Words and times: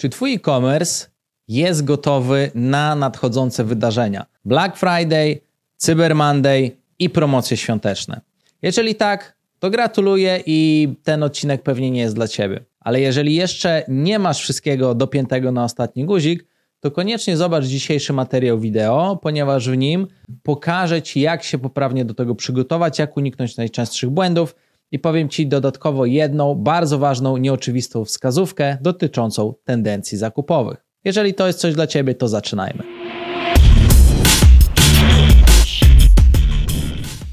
Czy 0.00 0.08
Twój 0.08 0.34
e-commerce 0.34 1.06
jest 1.48 1.84
gotowy 1.84 2.50
na 2.54 2.94
nadchodzące 2.94 3.64
wydarzenia? 3.64 4.26
Black 4.44 4.76
Friday, 4.76 5.40
Cyber 5.76 6.14
Monday 6.14 6.70
i 6.98 7.10
promocje 7.10 7.56
świąteczne. 7.56 8.20
Jeżeli 8.62 8.94
tak, 8.94 9.36
to 9.58 9.70
gratuluję 9.70 10.42
i 10.46 10.88
ten 11.02 11.22
odcinek 11.22 11.62
pewnie 11.62 11.90
nie 11.90 12.00
jest 12.00 12.14
dla 12.14 12.28
Ciebie. 12.28 12.64
Ale 12.80 13.00
jeżeli 13.00 13.34
jeszcze 13.34 13.84
nie 13.88 14.18
masz 14.18 14.40
wszystkiego 14.40 14.94
dopiętego 14.94 15.52
na 15.52 15.64
ostatni 15.64 16.04
guzik, 16.04 16.46
to 16.80 16.90
koniecznie 16.90 17.36
zobacz 17.36 17.64
dzisiejszy 17.64 18.12
materiał 18.12 18.58
wideo, 18.58 19.18
ponieważ 19.22 19.70
w 19.70 19.76
nim 19.76 20.06
pokażę 20.42 21.02
Ci, 21.02 21.20
jak 21.20 21.42
się 21.42 21.58
poprawnie 21.58 22.04
do 22.04 22.14
tego 22.14 22.34
przygotować, 22.34 22.98
jak 22.98 23.16
uniknąć 23.16 23.56
najczęstszych 23.56 24.10
błędów 24.10 24.54
i 24.92 24.98
powiem 24.98 25.28
Ci 25.28 25.46
dodatkowo 25.46 26.06
jedną 26.06 26.54
bardzo 26.54 26.98
ważną, 26.98 27.36
nieoczywistą 27.36 28.04
wskazówkę 28.04 28.78
dotyczącą 28.80 29.54
tendencji 29.64 30.18
zakupowych. 30.18 30.84
Jeżeli 31.04 31.34
to 31.34 31.46
jest 31.46 31.58
coś 31.58 31.74
dla 31.74 31.86
Ciebie, 31.86 32.14
to 32.14 32.28
zaczynajmy. 32.28 32.82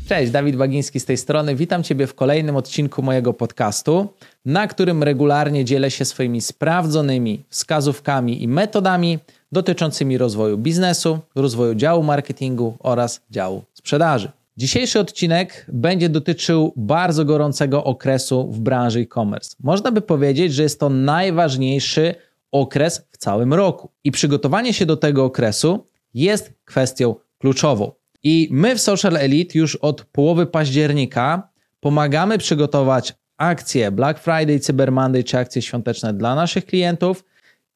Cześć, 0.08 0.32
Dawid 0.32 0.55
Bagiński 0.55 0.99
z 0.99 1.05
tej 1.05 1.18
strony. 1.18 1.55
Witam 1.55 1.84
Ciebie 1.84 2.08
w 2.08 2.16
kolejnym 2.16 2.55
odcinku 2.55 3.02
mojego 3.02 3.34
podcastu, 3.34 4.08
na 4.46 4.68
którym 4.68 5.04
regularnie 5.04 5.66
dzielę 5.66 5.91
się 5.91 6.05
swoimi 6.05 6.41
sprawdzonymi 6.41 7.44
wskazówkami 7.49 8.44
i 8.44 8.48
metodami 8.48 9.20
dotyczącymi 9.52 10.18
rozwoju 10.18 10.58
biznesu, 10.58 11.20
rozwoju 11.35 11.76
działu 11.76 12.04
marketingu 12.04 12.74
oraz 12.80 13.21
działu 13.32 13.63
sprzedaży. 13.74 14.32
Dzisiejszy 14.58 15.00
odcinek 15.00 15.66
będzie 15.74 16.10
dotyczył 16.10 16.74
bardzo 16.76 17.26
gorącego 17.26 17.84
okresu 17.84 18.52
w 18.52 18.60
branży 18.60 19.00
e-commerce. 19.00 19.56
Można 19.64 19.92
by 19.92 20.02
powiedzieć, 20.02 20.54
że 20.54 20.64
jest 20.64 20.80
to 20.80 20.90
najważniejszy 20.90 22.16
okres 22.52 23.08
w 23.12 23.18
całym 23.18 23.54
roku. 23.54 23.92
I 24.04 24.12
przygotowanie 24.12 24.74
się 24.74 24.86
do 24.86 24.98
tego 24.98 25.26
okresu 25.26 25.86
jest 26.14 26.54
kwestią 26.66 27.16
kluczową. 27.38 27.91
I 28.24 28.48
my 28.52 28.76
w 28.76 28.82
Social 28.82 29.18
Elite 29.18 29.60
już 29.60 29.76
od 29.76 30.05
połowy 30.05 30.46
października 30.46 31.49
pomagamy 31.80 32.38
przygotować 32.38 33.14
akcje 33.38 33.92
Black 33.92 34.20
Friday, 34.20 34.60
Cyber 34.60 34.92
Monday 34.92 35.24
czy 35.24 35.38
akcje 35.38 35.62
świąteczne 35.62 36.14
dla 36.14 36.36
naszych 36.36 36.66
klientów 36.66 37.24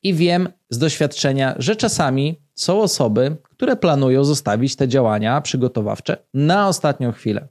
i 0.03 0.13
wiem 0.13 0.49
z 0.69 0.77
doświadczenia, 0.77 1.55
że 1.57 1.75
czasami 1.75 2.41
są 2.55 2.81
osoby, 2.81 3.37
które 3.61 3.75
planują 3.75 4.23
zostawić 4.23 4.75
te 4.75 4.87
działania 4.87 5.41
przygotowawcze 5.41 6.17
na 6.33 6.67
ostatnią 6.67 7.11
chwilę. 7.11 7.47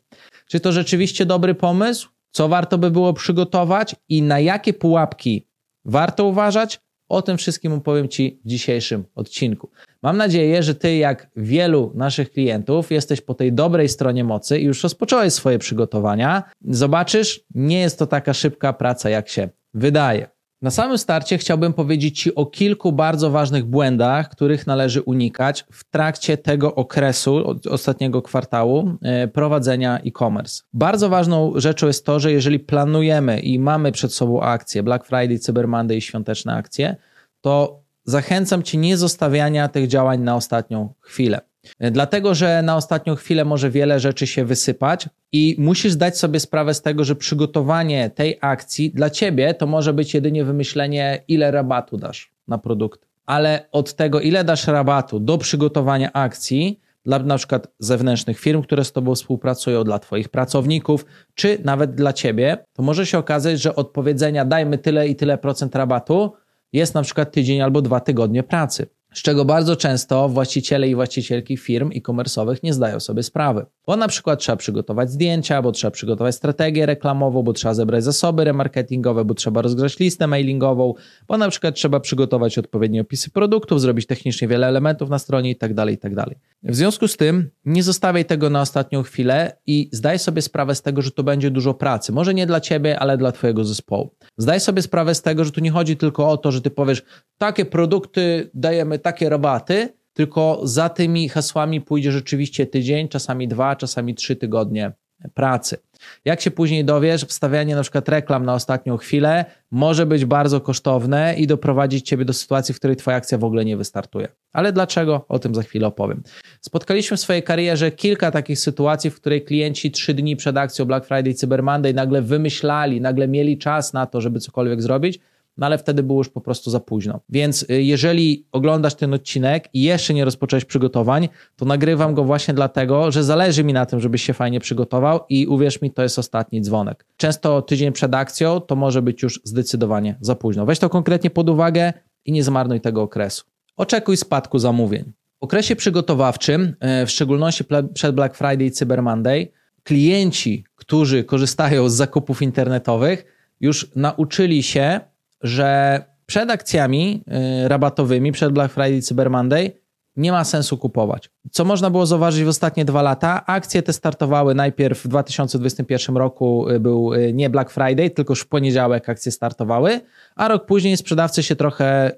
Czy 0.48 0.60
to 0.60 0.72
rzeczywiście 0.72 1.26
dobry 1.26 1.54
pomysł? 1.54 2.08
Co 2.30 2.48
warto 2.48 2.78
by 2.78 2.90
było 2.90 3.12
przygotować 3.12 3.96
i 4.08 4.22
na 4.22 4.40
jakie 4.40 4.72
pułapki 4.72 5.46
warto 5.84 6.24
uważać? 6.24 6.80
O 7.08 7.22
tym 7.22 7.38
wszystkim 7.38 7.72
opowiem 7.72 8.08
Ci 8.08 8.40
w 8.44 8.48
dzisiejszym 8.48 9.04
odcinku. 9.14 9.70
Mam 10.02 10.16
nadzieję, 10.16 10.62
że 10.62 10.74
Ty, 10.74 10.96
jak 10.96 11.30
wielu 11.36 11.92
naszych 11.94 12.30
klientów, 12.30 12.90
jesteś 12.90 13.20
po 13.20 13.34
tej 13.34 13.52
dobrej 13.52 13.88
stronie 13.88 14.24
mocy 14.24 14.58
i 14.58 14.64
już 14.64 14.82
rozpocząłeś 14.82 15.32
swoje 15.32 15.58
przygotowania. 15.58 16.42
Zobaczysz, 16.64 17.40
nie 17.54 17.80
jest 17.80 17.98
to 17.98 18.06
taka 18.06 18.34
szybka 18.34 18.72
praca, 18.72 19.10
jak 19.10 19.28
się 19.28 19.48
wydaje. 19.74 20.39
Na 20.62 20.70
samym 20.70 20.98
starcie 20.98 21.38
chciałbym 21.38 21.72
powiedzieć 21.72 22.20
Ci 22.20 22.34
o 22.34 22.46
kilku 22.46 22.92
bardzo 22.92 23.30
ważnych 23.30 23.64
błędach, 23.64 24.28
których 24.28 24.66
należy 24.66 25.02
unikać 25.02 25.64
w 25.72 25.84
trakcie 25.84 26.36
tego 26.36 26.74
okresu, 26.74 27.56
ostatniego 27.70 28.22
kwartału 28.22 28.96
e, 29.02 29.28
prowadzenia 29.28 29.98
e-commerce. 29.98 30.62
Bardzo 30.72 31.08
ważną 31.08 31.52
rzeczą 31.56 31.86
jest 31.86 32.06
to, 32.06 32.20
że 32.20 32.32
jeżeli 32.32 32.58
planujemy 32.58 33.40
i 33.40 33.58
mamy 33.58 33.92
przed 33.92 34.14
sobą 34.14 34.42
akcje 34.42 34.82
Black 34.82 35.06
Friday, 35.06 35.38
Cyber 35.38 35.68
Monday 35.68 35.96
i 35.96 36.00
świąteczne 36.00 36.54
akcje, 36.54 36.96
to 37.40 37.80
zachęcam 38.04 38.62
Cię 38.62 38.78
nie 38.78 38.96
zostawiania 38.96 39.68
tych 39.68 39.88
działań 39.88 40.20
na 40.20 40.36
ostatnią 40.36 40.94
chwilę. 41.00 41.49
Dlatego, 41.80 42.34
że 42.34 42.62
na 42.62 42.76
ostatnią 42.76 43.14
chwilę 43.14 43.44
może 43.44 43.70
wiele 43.70 44.00
rzeczy 44.00 44.26
się 44.26 44.44
wysypać 44.44 45.08
i 45.32 45.56
musisz 45.58 45.92
zdać 45.92 46.18
sobie 46.18 46.40
sprawę 46.40 46.74
z 46.74 46.82
tego, 46.82 47.04
że 47.04 47.16
przygotowanie 47.16 48.10
tej 48.10 48.38
akcji 48.40 48.90
dla 48.90 49.10
ciebie 49.10 49.54
to 49.54 49.66
może 49.66 49.92
być 49.92 50.14
jedynie 50.14 50.44
wymyślenie, 50.44 51.22
ile 51.28 51.50
rabatu 51.50 51.96
dasz 51.96 52.32
na 52.48 52.58
produkt. 52.58 53.06
Ale 53.26 53.66
od 53.72 53.94
tego, 53.94 54.20
ile 54.20 54.44
dasz 54.44 54.66
rabatu 54.66 55.20
do 55.20 55.38
przygotowania 55.38 56.12
akcji, 56.12 56.80
dla 57.04 57.18
na 57.18 57.36
przykład 57.36 57.68
zewnętrznych 57.78 58.38
firm, 58.38 58.62
które 58.62 58.84
z 58.84 58.92
Tobą 58.92 59.14
współpracują, 59.14 59.84
dla 59.84 59.98
Twoich 59.98 60.28
pracowników, 60.28 61.06
czy 61.34 61.58
nawet 61.64 61.94
dla 61.94 62.12
Ciebie, 62.12 62.64
to 62.72 62.82
może 62.82 63.06
się 63.06 63.18
okazać, 63.18 63.60
że 63.60 63.76
od 63.76 63.88
powiedzenia 63.90 64.44
dajmy 64.44 64.78
tyle 64.78 65.08
i 65.08 65.16
tyle 65.16 65.38
procent 65.38 65.74
rabatu 65.74 66.32
jest 66.72 66.94
na 66.94 67.02
przykład 67.02 67.32
tydzień 67.32 67.60
albo 67.60 67.82
dwa 67.82 68.00
tygodnie 68.00 68.42
pracy 68.42 68.86
z 69.14 69.22
czego 69.22 69.44
bardzo 69.44 69.76
często 69.76 70.28
właściciele 70.28 70.88
i 70.88 70.94
właścicielki 70.94 71.56
firm 71.56 71.90
e-commerce'owych 71.94 72.56
nie 72.62 72.74
zdają 72.74 73.00
sobie 73.00 73.22
sprawy. 73.22 73.66
Bo 73.86 73.96
na 73.96 74.08
przykład 74.08 74.40
trzeba 74.40 74.56
przygotować 74.56 75.10
zdjęcia, 75.10 75.62
bo 75.62 75.72
trzeba 75.72 75.90
przygotować 75.90 76.34
strategię 76.34 76.86
reklamową, 76.86 77.42
bo 77.42 77.52
trzeba 77.52 77.74
zebrać 77.74 78.04
zasoby 78.04 78.44
remarketingowe, 78.44 79.24
bo 79.24 79.34
trzeba 79.34 79.62
rozgrzać 79.62 79.98
listę 79.98 80.26
mailingową, 80.26 80.94
bo 81.28 81.38
na 81.38 81.50
przykład 81.50 81.74
trzeba 81.74 82.00
przygotować 82.00 82.58
odpowiednie 82.58 83.00
opisy 83.00 83.30
produktów, 83.30 83.80
zrobić 83.80 84.06
technicznie 84.06 84.48
wiele 84.48 84.66
elementów 84.66 85.10
na 85.10 85.18
stronie 85.18 85.48
itd., 85.48 85.74
tak 85.74 85.90
itd. 85.90 86.14
Tak 86.14 86.36
w 86.62 86.74
związku 86.74 87.08
z 87.08 87.16
tym 87.16 87.50
nie 87.64 87.82
zostawiaj 87.82 88.24
tego 88.24 88.50
na 88.50 88.60
ostatnią 88.60 89.02
chwilę 89.02 89.56
i 89.66 89.88
zdaj 89.92 90.18
sobie 90.18 90.42
sprawę 90.42 90.74
z 90.74 90.82
tego, 90.82 91.02
że 91.02 91.10
to 91.10 91.22
będzie 91.22 91.50
dużo 91.50 91.74
pracy. 91.74 92.12
Może 92.12 92.34
nie 92.34 92.46
dla 92.46 92.60
ciebie, 92.60 92.98
ale 92.98 93.18
dla 93.18 93.32
twojego 93.32 93.64
zespołu. 93.64 94.14
Zdaj 94.38 94.60
sobie 94.60 94.82
sprawę 94.82 95.14
z 95.14 95.22
tego, 95.22 95.44
że 95.44 95.52
tu 95.52 95.60
nie 95.60 95.70
chodzi 95.70 95.96
tylko 95.96 96.28
o 96.28 96.36
to, 96.36 96.52
że 96.52 96.60
ty 96.60 96.70
powiesz, 96.70 97.02
takie 97.38 97.64
produkty 97.64 98.50
dajemy 98.54 98.98
takie 99.02 99.28
rabaty, 99.28 99.88
tylko 100.12 100.60
za 100.64 100.88
tymi 100.88 101.28
hasłami 101.28 101.80
pójdzie 101.80 102.12
rzeczywiście 102.12 102.66
tydzień, 102.66 103.08
czasami 103.08 103.48
dwa, 103.48 103.76
czasami 103.76 104.14
trzy 104.14 104.36
tygodnie 104.36 104.92
pracy. 105.34 105.76
Jak 106.24 106.40
się 106.40 106.50
później 106.50 106.84
dowiesz, 106.84 107.24
wstawianie 107.24 107.74
na 107.74 107.82
przykład 107.82 108.08
reklam 108.08 108.44
na 108.44 108.54
ostatnią 108.54 108.96
chwilę 108.96 109.44
może 109.70 110.06
być 110.06 110.24
bardzo 110.24 110.60
kosztowne 110.60 111.34
i 111.34 111.46
doprowadzić 111.46 112.08
ciebie 112.08 112.24
do 112.24 112.32
sytuacji, 112.32 112.74
w 112.74 112.78
której 112.78 112.96
twoja 112.96 113.16
akcja 113.16 113.38
w 113.38 113.44
ogóle 113.44 113.64
nie 113.64 113.76
wystartuje. 113.76 114.28
Ale 114.52 114.72
dlaczego? 114.72 115.24
O 115.28 115.38
tym 115.38 115.54
za 115.54 115.62
chwilę 115.62 115.86
opowiem. 115.86 116.22
Spotkaliśmy 116.60 117.16
w 117.16 117.20
swojej 117.20 117.42
karierze 117.42 117.90
kilka 117.90 118.30
takich 118.30 118.58
sytuacji, 118.58 119.10
w 119.10 119.14
której 119.20 119.44
klienci 119.44 119.90
trzy 119.90 120.14
dni 120.14 120.36
przed 120.36 120.56
akcją 120.56 120.84
Black 120.84 121.06
Friday 121.06 121.34
Cyber 121.34 121.62
Monday 121.62 121.94
nagle 121.94 122.22
wymyślali, 122.22 123.00
nagle 123.00 123.28
mieli 123.28 123.58
czas 123.58 123.92
na 123.92 124.06
to, 124.06 124.20
żeby 124.20 124.40
cokolwiek 124.40 124.82
zrobić, 124.82 125.20
no 125.56 125.66
ale 125.66 125.78
wtedy 125.78 126.02
było 126.02 126.20
już 126.20 126.28
po 126.28 126.40
prostu 126.40 126.70
za 126.70 126.80
późno. 126.80 127.20
Więc 127.28 127.62
y, 127.70 127.82
jeżeli 127.82 128.46
oglądasz 128.52 128.94
ten 128.94 129.14
odcinek 129.14 129.68
i 129.72 129.82
jeszcze 129.82 130.14
nie 130.14 130.24
rozpocząłeś 130.24 130.64
przygotowań, 130.64 131.28
to 131.56 131.64
nagrywam 131.64 132.14
go 132.14 132.24
właśnie 132.24 132.54
dlatego, 132.54 133.10
że 133.10 133.24
zależy 133.24 133.64
mi 133.64 133.72
na 133.72 133.86
tym, 133.86 134.00
żebyś 134.00 134.22
się 134.22 134.32
fajnie 134.32 134.60
przygotował 134.60 135.20
i 135.28 135.46
uwierz 135.46 135.82
mi, 135.82 135.90
to 135.90 136.02
jest 136.02 136.18
ostatni 136.18 136.60
dzwonek. 136.62 137.06
Często 137.16 137.62
tydzień 137.62 137.92
przed 137.92 138.14
akcją 138.14 138.60
to 138.60 138.76
może 138.76 139.02
być 139.02 139.22
już 139.22 139.40
zdecydowanie 139.44 140.16
za 140.20 140.34
późno. 140.34 140.66
Weź 140.66 140.78
to 140.78 140.88
konkretnie 140.88 141.30
pod 141.30 141.48
uwagę 141.48 141.92
i 142.24 142.32
nie 142.32 142.44
zmarnuj 142.44 142.80
tego 142.80 143.02
okresu. 143.02 143.44
Oczekuj 143.76 144.16
spadku 144.16 144.58
zamówień. 144.58 145.12
W 145.40 145.44
okresie 145.44 145.76
przygotowawczym, 145.76 146.76
y, 147.02 147.06
w 147.06 147.10
szczególności 147.10 147.64
przed 147.94 148.14
Black 148.14 148.36
Friday 148.36 148.64
i 148.64 148.70
Cyber 148.70 149.02
Monday, 149.02 149.48
klienci, 149.82 150.64
którzy 150.74 151.24
korzystają 151.24 151.88
z 151.88 151.94
zakupów 151.94 152.42
internetowych, 152.42 153.24
już 153.60 153.90
nauczyli 153.96 154.62
się 154.62 155.00
że 155.42 156.00
przed 156.26 156.50
akcjami 156.50 157.24
y, 157.64 157.68
rabatowymi, 157.68 158.32
przed 158.32 158.52
Black 158.52 158.74
Friday, 158.74 159.02
Cyber 159.02 159.30
Monday 159.30 159.80
nie 160.16 160.32
ma 160.32 160.44
sensu 160.44 160.78
kupować. 160.78 161.30
Co 161.50 161.64
można 161.64 161.90
było 161.90 162.06
zauważyć 162.06 162.44
w 162.44 162.48
ostatnie 162.48 162.84
dwa 162.84 163.02
lata? 163.02 163.46
Akcje 163.46 163.82
te 163.82 163.92
startowały 163.92 164.54
najpierw 164.54 165.04
w 165.04 165.08
2021 165.08 166.16
roku, 166.16 166.68
y, 166.68 166.80
był 166.80 167.14
y, 167.14 167.32
nie 167.32 167.50
Black 167.50 167.70
Friday, 167.70 168.10
tylko 168.10 168.32
już 168.32 168.40
w 168.40 168.48
poniedziałek 168.48 169.08
akcje 169.08 169.32
startowały, 169.32 170.00
a 170.36 170.48
rok 170.48 170.66
później 170.66 170.96
sprzedawcy 170.96 171.42
się 171.42 171.56
trochę 171.56 172.12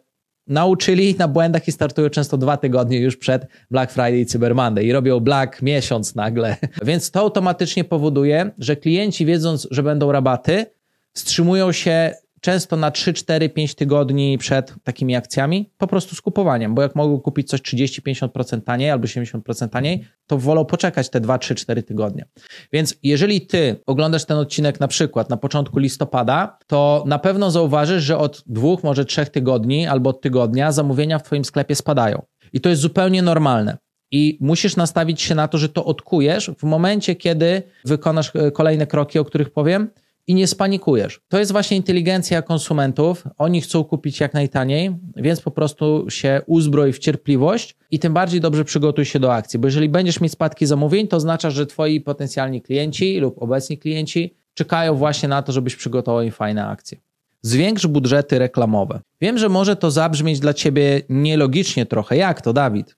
nauczyli 0.47 1.15
na 1.19 1.29
błędach 1.29 1.69
i 1.69 1.73
startują 1.73 2.11
często 2.11 2.37
dwa 2.39 2.57
tygodnie 2.57 2.99
już 2.99 3.17
przed 3.17 3.47
Black 3.71 3.93
Friday 3.93 4.19
i 4.19 4.27
Cyber 4.27 4.55
Monday 4.55 4.85
i 4.85 4.93
robią 4.93 5.21
Black 5.21 5.63
miesiąc 5.63 6.15
nagle. 6.15 6.57
Więc 6.85 7.11
to 7.11 7.21
automatycznie 7.21 7.85
powoduje, 7.85 8.51
że 8.59 8.77
klienci 8.77 9.27
wiedząc, 9.27 9.69
że 9.71 9.83
będą 9.83 10.13
rabaty, 10.13 10.67
wstrzymują 11.13 11.73
się 11.73 12.15
często 12.43 12.77
na 12.77 12.91
3, 12.91 13.13
4, 13.13 13.49
5 13.49 13.75
tygodni 13.75 14.39
przed 14.39 14.75
takimi 14.85 15.17
akcjami, 15.17 15.71
po 15.79 15.87
prostu 15.87 16.15
skupowaniem, 16.15 16.75
bo 16.75 16.83
jak 16.83 16.97
mogą 16.97 17.21
kupić 17.21 17.49
coś 17.49 17.61
30-50% 17.61 18.61
taniej 18.61 18.91
albo 18.91 19.07
70% 19.07 19.69
taniej, 19.69 20.05
to 20.27 20.39
wolą 20.39 20.65
poczekać 20.65 21.09
te 21.09 21.21
2, 21.21 21.39
3, 21.39 21.55
4 21.55 21.83
tygodnie. 21.83 22.25
Więc 22.73 22.95
jeżeli 23.03 23.41
ty 23.41 23.77
oglądasz 23.87 24.25
ten 24.25 24.37
odcinek 24.37 24.81
na 24.81 24.89
przykład 24.89 25.31
na 25.31 25.37
początku 25.37 25.79
listopada, 25.79 26.59
to 26.67 27.05
na 27.07 27.19
pewno 27.19 27.51
zauważysz, 27.51 28.03
że 28.03 28.19
od 28.19 28.43
dwóch, 28.47 28.85
może 28.85 29.05
trzech 29.05 29.29
tygodni 29.29 29.87
albo 29.87 30.11
od 30.11 30.21
tygodnia 30.21 30.73
zamówienia 30.73 31.19
w 31.19 31.23
twoim 31.23 31.45
sklepie 31.45 31.75
spadają. 31.75 32.23
I 32.53 32.61
to 32.61 32.69
jest 32.69 32.83
zupełnie 32.83 33.23
normalne. 33.23 33.79
I 34.11 34.39
musisz 34.41 34.77
nastawić 34.77 35.23
się 35.23 35.35
na 35.35 35.49
to, 35.49 35.59
że 35.59 35.69
to 35.69 35.85
odkujesz 35.85 36.51
w 36.59 36.63
momencie, 36.63 37.15
kiedy 37.15 37.63
wykonasz 37.85 38.33
e, 38.37 38.51
kolejne 38.51 38.87
kroki, 38.87 39.19
o 39.19 39.25
których 39.25 39.51
powiem, 39.51 39.91
i 40.27 40.35
nie 40.35 40.47
spanikujesz. 40.47 41.21
To 41.29 41.39
jest 41.39 41.53
właśnie 41.53 41.77
inteligencja 41.77 42.43
konsumentów. 42.43 43.25
Oni 43.39 43.61
chcą 43.61 43.85
kupić 43.85 44.21
jak 44.21 44.35
najtaniej, 44.35 44.97
więc 45.17 45.41
po 45.41 45.51
prostu 45.51 46.07
się 46.11 46.43
uzbroj 46.47 46.93
w 46.93 46.99
cierpliwość 46.99 47.77
i 47.91 47.99
tym 47.99 48.13
bardziej 48.13 48.41
dobrze 48.41 48.65
przygotuj 48.65 49.05
się 49.05 49.19
do 49.19 49.35
akcji, 49.35 49.59
bo 49.59 49.69
jeżeli 49.69 49.89
będziesz 49.89 50.21
mieć 50.21 50.33
spadki 50.33 50.67
zamówień, 50.67 51.09
to 51.09 51.17
oznacza, 51.17 51.51
że 51.51 51.67
twoi 51.67 52.01
potencjalni 52.01 52.63
klienci 52.63 53.19
lub 53.19 53.43
obecni 53.43 53.79
klienci 53.79 54.35
czekają 54.55 54.95
właśnie 54.95 55.29
na 55.29 55.43
to, 55.43 55.53
żebyś 55.53 55.77
przygotował 55.77 56.23
im 56.23 56.33
fajne 56.33 56.67
akcje. 56.67 56.99
Zwiększ 57.43 57.87
budżety 57.87 58.39
reklamowe. 58.39 59.01
Wiem, 59.21 59.39
że 59.39 59.49
może 59.49 59.77
to 59.77 59.91
zabrzmieć 59.91 60.41
dla 60.41 60.55
ciebie 60.55 61.03
nielogicznie 61.09 61.87
trochę. 61.87 62.17
Jak 62.17 62.43
to, 62.43 62.53
Dawid? 62.53 62.97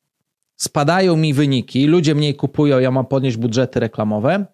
Spadają 0.56 1.17
mi 1.17 1.35
wyniki, 1.35 1.87
ludzie 1.87 2.15
mniej 2.15 2.35
kupują, 2.35 2.79
ja 2.79 2.91
mam 2.91 3.06
podnieść 3.06 3.37
budżety 3.37 3.81
reklamowe. 3.81 4.47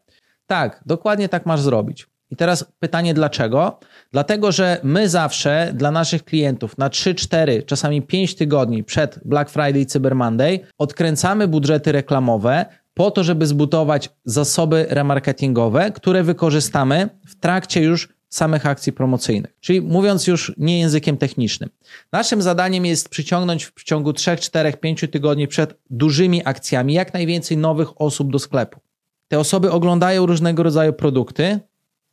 Tak, 0.47 0.83
dokładnie 0.87 1.29
tak 1.29 1.47
masz 1.47 1.61
zrobić. 1.61 2.07
I 2.31 2.37
teraz 2.37 2.65
pytanie 2.79 3.15
dlaczego? 3.15 3.79
Dlatego, 4.13 4.53
że 4.53 4.81
my 4.83 5.09
zawsze 5.09 5.73
dla 5.75 5.91
naszych 5.91 6.25
klientów 6.25 6.79
na 6.79 6.91
3, 6.91 7.15
4, 7.15 7.63
czasami 7.63 8.03
5 8.03 8.35
tygodni 8.35 8.85
przed 8.85 9.21
Black 9.25 9.51
Friday 9.51 9.81
i 9.81 9.87
Cyber 9.87 10.15
Monday 10.15 10.61
odkręcamy 10.79 11.49
budżety 11.49 11.93
reklamowe 11.93 12.67
po 12.95 13.11
to, 13.11 13.25
żeby 13.25 13.47
zbudować 13.47 14.11
zasoby 14.25 14.87
remarketingowe, 14.89 15.91
które 15.93 16.23
wykorzystamy 16.23 17.09
w 17.27 17.35
trakcie 17.35 17.83
już 17.83 18.09
samych 18.29 18.67
akcji 18.67 18.93
promocyjnych. 18.93 19.55
Czyli 19.61 19.81
mówiąc 19.81 20.27
już 20.27 20.53
nie 20.57 20.79
językiem 20.79 21.17
technicznym. 21.17 21.71
Naszym 22.13 22.43
zadaniem 22.43 22.87
jest 22.87 23.09
przyciągnąć 23.09 23.67
w 23.67 23.85
ciągu 23.85 24.13
3, 24.13 24.37
4, 24.37 24.73
5 24.73 25.05
tygodni 25.13 25.49
przed 25.49 25.79
dużymi 25.91 26.43
akcjami 26.45 26.95
jak 26.95 27.15
najwięcej 27.15 27.57
nowych 27.57 28.01
osób 28.01 28.33
do 28.33 28.39
sklepu. 28.39 28.81
Te 29.29 29.39
osoby 29.39 29.71
oglądają 29.71 30.27
różnego 30.27 30.63
rodzaju 30.63 30.93
produkty 30.93 31.61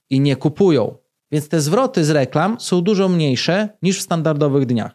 i 0.09 0.19
nie 0.19 0.35
kupują. 0.35 0.95
Więc 1.31 1.49
te 1.49 1.61
zwroty 1.61 2.05
z 2.05 2.09
reklam 2.09 2.59
są 2.59 2.81
dużo 2.81 3.09
mniejsze 3.09 3.69
niż 3.81 3.99
w 3.99 4.01
standardowych 4.01 4.65
dniach. 4.65 4.91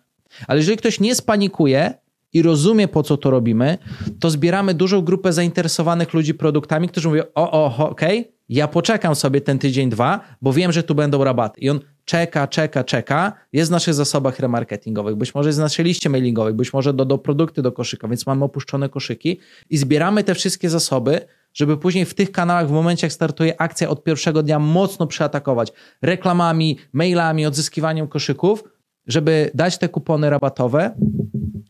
Ale 0.47 0.59
jeżeli 0.59 0.79
ktoś 0.79 1.01
nie 1.01 1.15
spanikuje 1.15 1.95
i 2.33 2.43
rozumie, 2.43 2.89
po 2.89 3.03
co 3.03 3.17
to 3.17 3.31
robimy, 3.31 3.79
to 4.21 4.31
zbieramy 4.31 4.75
dużą 4.75 5.01
grupę 5.03 5.33
zainteresowanych 5.33 6.15
ludzi 6.15 6.35
produktami, 6.35 6.89
którzy 6.89 7.09
mówią: 7.09 7.23
O, 7.35 7.51
o, 7.51 7.89
okej, 7.89 8.21
okay, 8.21 8.33
ja 8.49 8.69
poczekam 8.69 9.15
sobie 9.15 9.41
ten 9.41 9.59
tydzień, 9.59 9.91
dwa, 9.91 10.21
bo 10.43 10.53
wiem, 10.53 10.73
że 10.73 10.83
tu 10.83 10.95
będą 10.95 11.25
rabaty. 11.25 11.61
I 11.61 11.71
on 11.71 11.81
czeka, 12.05 12.49
czeka, 12.49 12.85
czeka, 12.85 13.33
jest 13.53 13.71
w 13.71 13.73
naszych 13.73 13.95
zasobach 13.95 14.39
remarketingowych, 14.39 15.17
być 15.17 15.35
może 15.35 15.49
jest 15.49 15.59
w 15.59 15.63
naszej 15.63 15.85
liście 15.85 16.11
mailingowej, 16.11 16.55
być 16.55 16.73
może 16.73 16.95
do, 16.95 17.05
do 17.05 17.19
produkty 17.19 17.63
do 17.63 17.73
koszyka, 17.73 18.09
więc 18.09 18.27
mamy 18.27 18.45
opuszczone 18.45 18.89
koszyki 18.89 19.39
i 19.71 19.77
zbieramy 19.77 20.25
te 20.25 20.35
wszystkie 20.35 20.71
zasoby, 20.71 21.21
żeby 21.55 21.77
później 21.77 22.05
w 22.05 22.15
tych 22.15 22.33
kanałach, 22.33 22.69
w 22.69 22.73
momencie 22.73 23.07
jak 23.07 23.13
startuje 23.13 23.61
akcja 23.61 23.89
od 23.89 24.05
pierwszego 24.05 24.43
dnia, 24.43 24.59
mocno 24.59 25.07
przeatakować 25.07 25.73
reklamami, 26.03 26.79
mailami, 26.93 27.47
odzyskiwaniem 27.47 28.09
koszyków, 28.09 28.65
żeby 29.07 29.51
dać 29.55 29.79
te 29.79 29.89
kupony 29.89 30.31
rabatowe 30.31 30.95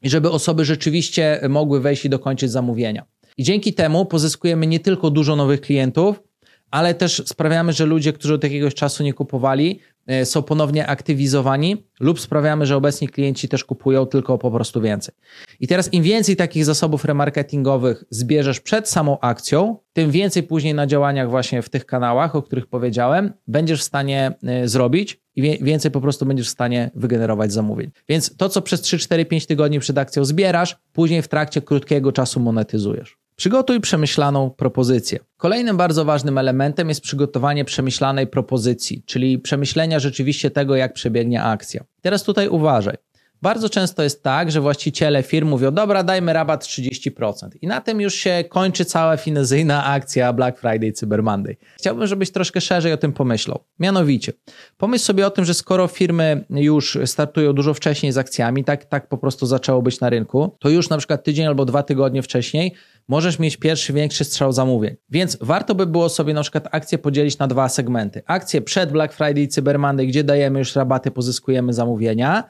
i 0.02 0.10
żeby 0.10 0.30
osoby 0.30 0.64
rzeczywiście 0.64 1.40
mogły 1.48 1.80
wejść 1.80 2.04
i 2.04 2.08
dokończyć 2.08 2.50
zamówienia. 2.50 3.04
I 3.36 3.42
dzięki 3.42 3.74
temu 3.74 4.06
pozyskujemy 4.06 4.66
nie 4.66 4.80
tylko 4.80 5.10
dużo 5.10 5.36
nowych 5.36 5.60
klientów, 5.60 6.22
ale 6.70 6.94
też 6.94 7.22
sprawiamy, 7.26 7.72
że 7.72 7.86
ludzie, 7.86 8.12
którzy 8.12 8.34
od 8.34 8.44
jakiegoś 8.44 8.74
czasu 8.74 9.02
nie 9.02 9.12
kupowali, 9.12 9.80
są 10.24 10.42
ponownie 10.42 10.86
aktywizowani 10.86 11.86
lub 12.00 12.20
sprawiamy, 12.20 12.66
że 12.66 12.76
obecni 12.76 13.08
klienci 13.08 13.48
też 13.48 13.64
kupują 13.64 14.06
tylko 14.06 14.38
po 14.38 14.50
prostu 14.50 14.80
więcej. 14.80 15.14
I 15.60 15.66
teraz 15.66 15.92
im 15.92 16.02
więcej 16.02 16.36
takich 16.36 16.64
zasobów 16.64 17.04
remarketingowych 17.04 18.04
zbierzesz 18.10 18.60
przed 18.60 18.88
samą 18.88 19.20
akcją, 19.20 19.76
tym 19.92 20.10
więcej 20.10 20.42
później 20.42 20.74
na 20.74 20.86
działaniach 20.86 21.30
właśnie 21.30 21.62
w 21.62 21.68
tych 21.68 21.86
kanałach, 21.86 22.36
o 22.36 22.42
których 22.42 22.66
powiedziałem, 22.66 23.32
będziesz 23.46 23.80
w 23.80 23.84
stanie 23.84 24.32
e, 24.42 24.68
zrobić 24.68 25.20
i 25.36 25.42
więcej 25.42 25.90
po 25.90 26.00
prostu 26.00 26.26
będziesz 26.26 26.46
w 26.46 26.50
stanie 26.50 26.90
wygenerować 26.94 27.52
zamówień. 27.52 27.90
Więc 28.08 28.36
to, 28.36 28.48
co 28.48 28.62
przez 28.62 28.80
3, 28.80 28.98
4, 28.98 29.24
5 29.24 29.46
tygodni 29.46 29.80
przed 29.80 29.98
akcją 29.98 30.24
zbierasz, 30.24 30.76
później 30.92 31.22
w 31.22 31.28
trakcie 31.28 31.62
krótkiego 31.62 32.12
czasu 32.12 32.40
monetyzujesz. 32.40 33.21
Przygotuj 33.36 33.80
przemyślaną 33.80 34.50
propozycję. 34.50 35.18
Kolejnym 35.36 35.76
bardzo 35.76 36.04
ważnym 36.04 36.38
elementem 36.38 36.88
jest 36.88 37.00
przygotowanie 37.00 37.64
przemyślanej 37.64 38.26
propozycji, 38.26 39.02
czyli 39.06 39.38
przemyślenia 39.38 40.00
rzeczywiście 40.00 40.50
tego, 40.50 40.76
jak 40.76 40.92
przebiegnie 40.92 41.42
akcja. 41.42 41.84
Teraz 42.02 42.22
tutaj 42.22 42.48
uważaj. 42.48 42.96
Bardzo 43.42 43.68
często 43.68 44.02
jest 44.02 44.22
tak, 44.22 44.52
że 44.52 44.60
właściciele 44.60 45.22
firm 45.22 45.48
mówią, 45.48 45.70
dobra, 45.70 46.02
dajmy 46.02 46.32
rabat 46.32 46.64
30%. 46.64 47.48
I 47.62 47.66
na 47.66 47.80
tym 47.80 48.00
już 48.00 48.14
się 48.14 48.44
kończy 48.48 48.84
cała 48.84 49.16
finezyjna 49.16 49.84
akcja 49.84 50.32
Black 50.32 50.58
Friday 50.58 50.92
Cyber 50.92 51.22
Monday. 51.22 51.56
Chciałbym, 51.76 52.06
żebyś 52.06 52.30
troszkę 52.32 52.60
szerzej 52.60 52.92
o 52.92 52.96
tym 52.96 53.12
pomyślał. 53.12 53.64
Mianowicie, 53.78 54.32
pomyśl 54.76 55.04
sobie 55.04 55.26
o 55.26 55.30
tym, 55.30 55.44
że 55.44 55.54
skoro 55.54 55.86
firmy 55.86 56.44
już 56.50 56.98
startują 57.06 57.52
dużo 57.52 57.74
wcześniej 57.74 58.12
z 58.12 58.18
akcjami, 58.18 58.64
tak, 58.64 58.84
tak 58.84 59.08
po 59.08 59.18
prostu 59.18 59.46
zaczęło 59.46 59.82
być 59.82 60.00
na 60.00 60.10
rynku, 60.10 60.56
to 60.60 60.68
już 60.68 60.88
na 60.88 60.98
przykład 60.98 61.24
tydzień 61.24 61.46
albo 61.46 61.64
dwa 61.64 61.82
tygodnie 61.82 62.22
wcześniej 62.22 62.74
możesz 63.08 63.38
mieć 63.38 63.56
pierwszy 63.56 63.92
większy 63.92 64.24
strzał 64.24 64.52
zamówień. 64.52 64.96
Więc 65.10 65.38
warto 65.40 65.74
by 65.74 65.86
było 65.86 66.08
sobie 66.08 66.34
na 66.34 66.42
przykład 66.42 66.68
akcję 66.70 66.98
podzielić 66.98 67.38
na 67.38 67.46
dwa 67.46 67.68
segmenty. 67.68 68.22
Akcję 68.26 68.62
przed 68.62 68.92
Black 68.92 69.14
Friday 69.14 69.42
i 69.42 69.48
Cyber 69.48 69.78
Monday, 69.78 70.06
gdzie 70.06 70.24
dajemy 70.24 70.58
już 70.58 70.76
rabaty, 70.76 71.10
pozyskujemy 71.10 71.72
zamówienia 71.72 72.44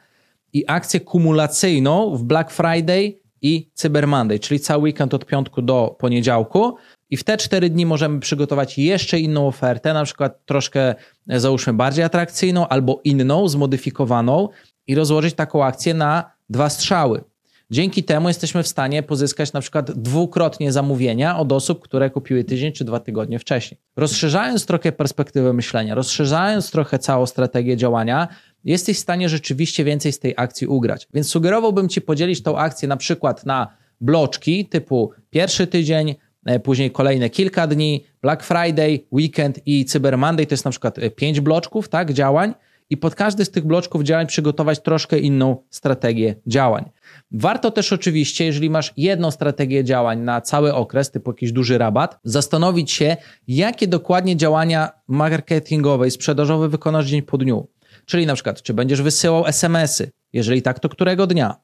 i 0.52 0.64
akcję 0.66 1.00
kumulacyjną 1.00 2.16
w 2.16 2.22
Black 2.22 2.50
Friday 2.50 3.22
i 3.42 3.70
Cyber 3.74 4.06
Monday, 4.06 4.38
czyli 4.38 4.60
cały 4.60 4.82
weekend 4.82 5.14
od 5.14 5.26
piątku 5.26 5.62
do 5.62 5.96
poniedziałku. 5.98 6.76
I 7.10 7.16
w 7.16 7.24
te 7.24 7.36
cztery 7.36 7.70
dni 7.70 7.86
możemy 7.86 8.20
przygotować 8.20 8.78
jeszcze 8.78 9.20
inną 9.20 9.46
ofertę, 9.46 9.94
na 9.94 10.04
przykład 10.04 10.46
troszkę 10.46 10.94
e, 11.28 11.40
załóżmy 11.40 11.72
bardziej 11.72 12.04
atrakcyjną 12.04 12.68
albo 12.68 13.00
inną, 13.04 13.48
zmodyfikowaną 13.48 14.48
i 14.86 14.94
rozłożyć 14.94 15.34
taką 15.34 15.64
akcję 15.64 15.94
na 15.94 16.32
dwa 16.50 16.70
strzały. 16.70 17.24
Dzięki 17.72 18.04
temu 18.04 18.28
jesteśmy 18.28 18.62
w 18.62 18.68
stanie 18.68 19.02
pozyskać 19.02 19.52
na 19.52 19.60
przykład 19.60 19.90
dwukrotnie 19.90 20.72
zamówienia 20.72 21.38
od 21.38 21.52
osób, 21.52 21.80
które 21.80 22.10
kupiły 22.10 22.44
tydzień 22.44 22.72
czy 22.72 22.84
dwa 22.84 23.00
tygodnie 23.00 23.38
wcześniej. 23.38 23.80
Rozszerzając 23.96 24.66
trochę 24.66 24.92
perspektywę 24.92 25.52
myślenia, 25.52 25.94
rozszerzając 25.94 26.70
trochę 26.70 26.98
całą 26.98 27.26
strategię 27.26 27.76
działania, 27.76 28.28
jesteś 28.64 28.96
w 28.96 29.00
stanie 29.00 29.28
rzeczywiście 29.28 29.84
więcej 29.84 30.12
z 30.12 30.18
tej 30.18 30.34
akcji 30.36 30.66
ugrać. 30.66 31.08
Więc 31.14 31.28
sugerowałbym 31.28 31.88
Ci 31.88 32.00
podzielić 32.00 32.42
tą 32.42 32.58
akcję 32.58 32.88
na 32.88 32.96
przykład 32.96 33.46
na 33.46 33.76
bloczki 34.00 34.66
typu 34.66 35.10
pierwszy 35.30 35.66
tydzień, 35.66 36.14
e, 36.46 36.60
później 36.60 36.90
kolejne 36.90 37.30
kilka 37.30 37.66
dni, 37.66 38.04
Black 38.22 38.42
Friday, 38.42 39.00
weekend 39.12 39.60
i 39.66 39.84
Cyber 39.84 40.18
Monday 40.18 40.46
to 40.46 40.52
jest 40.52 40.64
na 40.64 40.70
przykład 40.70 40.98
e, 40.98 41.10
pięć 41.10 41.40
bloczków 41.40 41.88
tak, 41.88 42.12
działań 42.12 42.54
i 42.92 42.96
pod 42.96 43.14
każdy 43.14 43.44
z 43.44 43.50
tych 43.50 43.66
bloczków 43.66 44.02
działań 44.02 44.26
przygotować 44.26 44.82
troszkę 44.82 45.18
inną 45.18 45.56
strategię 45.70 46.34
działań. 46.46 46.90
Warto 47.30 47.70
też 47.70 47.92
oczywiście, 47.92 48.44
jeżeli 48.44 48.70
masz 48.70 48.92
jedną 48.96 49.30
strategię 49.30 49.84
działań 49.84 50.20
na 50.20 50.40
cały 50.40 50.74
okres, 50.74 51.10
typu 51.10 51.30
jakiś 51.30 51.52
duży 51.52 51.78
rabat, 51.78 52.18
zastanowić 52.24 52.92
się, 52.92 53.16
jakie 53.48 53.86
dokładnie 53.86 54.36
działania 54.36 54.90
marketingowe 55.08 56.08
i 56.08 56.10
sprzedażowe 56.10 56.68
wykonasz 56.68 57.06
dzień 57.06 57.22
po 57.22 57.38
dniu. 57.38 57.68
Czyli 58.06 58.26
na 58.26 58.34
przykład, 58.34 58.62
czy 58.62 58.74
będziesz 58.74 59.02
wysyłał 59.02 59.46
SMS-y? 59.46 60.10
Jeżeli 60.32 60.62
tak, 60.62 60.80
to 60.80 60.88
którego 60.88 61.26
dnia? 61.26 61.56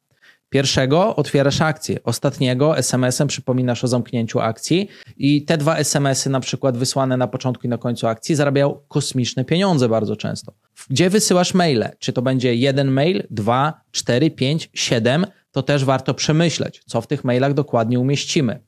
Pierwszego 0.50 1.16
otwierasz 1.16 1.60
akcję, 1.60 1.98
ostatniego 2.04 2.78
SMS-em 2.78 3.28
przypominasz 3.28 3.84
o 3.84 3.88
zamknięciu 3.88 4.40
akcji 4.40 4.88
i 5.16 5.44
te 5.44 5.58
dwa 5.58 5.76
SMS-y 5.76 6.30
na 6.30 6.40
przykład 6.40 6.76
wysłane 6.76 7.16
na 7.16 7.28
początku 7.28 7.66
i 7.66 7.70
na 7.70 7.78
końcu 7.78 8.06
akcji 8.06 8.34
zarabiają 8.34 8.80
kosmiczne 8.88 9.44
pieniądze 9.44 9.88
bardzo 9.88 10.16
często. 10.16 10.52
Gdzie 10.90 11.10
wysyłasz 11.10 11.54
maile? 11.54 11.90
Czy 11.98 12.12
to 12.12 12.22
będzie 12.22 12.54
jeden 12.54 12.90
mail, 12.90 13.26
dwa, 13.30 13.80
cztery, 13.90 14.30
pięć, 14.30 14.70
siedem? 14.74 15.26
To 15.52 15.62
też 15.62 15.84
warto 15.84 16.14
przemyśleć, 16.14 16.82
co 16.86 17.00
w 17.00 17.06
tych 17.06 17.24
mailach 17.24 17.54
dokładnie 17.54 18.00
umieścimy. 18.00 18.60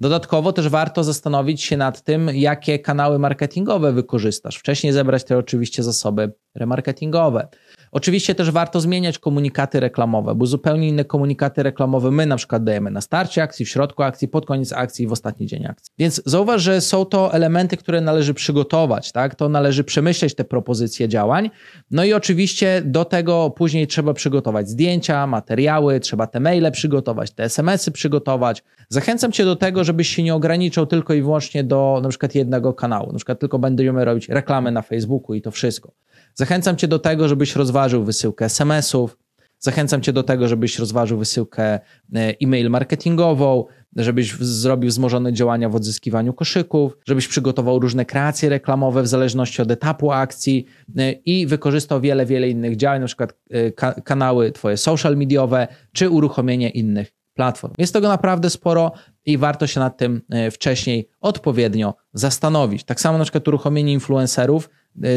Dodatkowo 0.00 0.52
też 0.52 0.68
warto 0.68 1.04
zastanowić 1.04 1.62
się 1.62 1.76
nad 1.76 2.02
tym, 2.02 2.30
jakie 2.34 2.78
kanały 2.78 3.18
marketingowe 3.18 3.92
wykorzystasz. 3.92 4.56
Wcześniej 4.56 4.92
zebrać 4.92 5.24
te 5.24 5.38
oczywiście 5.38 5.82
zasoby 5.82 6.32
remarketingowe. 6.56 7.48
Oczywiście 7.92 8.34
też 8.34 8.50
warto 8.50 8.80
zmieniać 8.80 9.18
komunikaty 9.18 9.80
reklamowe, 9.80 10.34
bo 10.34 10.46
zupełnie 10.46 10.88
inne 10.88 11.04
komunikaty 11.04 11.62
reklamowe 11.62 12.10
my 12.10 12.26
na 12.26 12.36
przykład 12.36 12.64
dajemy 12.64 12.90
na 12.90 13.00
starcie 13.00 13.42
akcji, 13.42 13.64
w 13.66 13.68
środku 13.68 14.02
akcji, 14.02 14.28
pod 14.28 14.46
koniec 14.46 14.72
akcji 14.72 15.04
i 15.04 15.08
w 15.08 15.12
ostatni 15.12 15.46
dzień 15.46 15.66
akcji. 15.66 15.92
Więc 15.98 16.22
zauważ, 16.26 16.62
że 16.62 16.80
są 16.80 17.04
to 17.04 17.34
elementy, 17.34 17.76
które 17.76 18.00
należy 18.00 18.34
przygotować, 18.34 19.12
tak? 19.12 19.34
To 19.34 19.48
należy 19.48 19.84
przemyśleć 19.84 20.34
te 20.34 20.44
propozycje 20.44 21.08
działań. 21.08 21.50
No 21.90 22.04
i 22.04 22.12
oczywiście 22.12 22.82
do 22.84 23.04
tego 23.04 23.50
później 23.50 23.86
trzeba 23.86 24.14
przygotować 24.14 24.68
zdjęcia, 24.68 25.26
materiały, 25.26 26.00
trzeba 26.00 26.26
te 26.26 26.40
maile 26.40 26.70
przygotować, 26.72 27.30
te 27.30 27.44
SMS-y 27.44 27.90
przygotować. 27.90 28.62
Zachęcam 28.88 29.32
Cię 29.32 29.44
do 29.44 29.56
tego, 29.56 29.84
żebyś 29.84 30.08
się 30.08 30.22
nie 30.22 30.34
ograniczał 30.34 30.86
tylko 30.86 31.14
i 31.14 31.22
wyłącznie 31.22 31.64
do 31.64 32.00
na 32.02 32.08
przykład 32.08 32.34
jednego 32.34 32.74
kanału. 32.74 33.12
Na 33.12 33.18
przykład 33.18 33.40
tylko 33.40 33.58
będziemy 33.58 34.04
robić 34.04 34.28
reklamy 34.28 34.70
na 34.70 34.82
Facebooku 34.82 35.34
i 35.34 35.42
to 35.42 35.50
wszystko. 35.50 35.92
Zachęcam 36.38 36.76
Cię 36.76 36.88
do 36.88 36.98
tego, 36.98 37.28
żebyś 37.28 37.56
rozważył 37.56 38.04
wysyłkę 38.04 38.44
SMS-ów. 38.44 39.18
Zachęcam 39.58 40.00
Cię 40.00 40.12
do 40.12 40.22
tego, 40.22 40.48
żebyś 40.48 40.78
rozważył 40.78 41.18
wysyłkę 41.18 41.64
e, 41.64 41.80
e-mail 42.14 42.70
marketingową, 42.70 43.64
żebyś 43.96 44.34
zrobił 44.34 44.90
wzmożone 44.90 45.32
działania 45.32 45.68
w 45.68 45.74
odzyskiwaniu 45.74 46.32
koszyków, 46.32 46.98
żebyś 47.06 47.28
przygotował 47.28 47.78
różne 47.78 48.04
kreacje 48.04 48.48
reklamowe 48.48 49.02
w 49.02 49.06
zależności 49.06 49.62
od 49.62 49.70
etapu 49.70 50.12
akcji 50.12 50.66
e, 50.96 51.12
i 51.12 51.46
wykorzystał 51.46 52.00
wiele, 52.00 52.26
wiele 52.26 52.48
innych 52.48 52.76
działań, 52.76 53.00
na 53.00 53.06
przykład 53.06 53.34
e, 53.50 53.72
kanały 54.02 54.52
Twoje 54.52 54.76
social 54.76 55.16
mediowe, 55.16 55.68
czy 55.92 56.10
uruchomienie 56.10 56.70
innych 56.70 57.12
platform. 57.34 57.74
Jest 57.78 57.92
tego 57.92 58.08
naprawdę 58.08 58.50
sporo 58.50 58.92
i 59.26 59.38
warto 59.38 59.66
się 59.66 59.80
nad 59.80 59.96
tym 59.96 60.22
wcześniej 60.52 61.08
odpowiednio 61.20 61.94
zastanowić. 62.12 62.84
Tak 62.84 63.00
samo 63.00 63.18
na 63.18 63.24
przykład 63.24 63.48
uruchomienie 63.48 63.92
influencerów 63.92 64.68